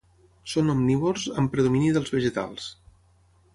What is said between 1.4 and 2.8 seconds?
amb predomini dels vegetals.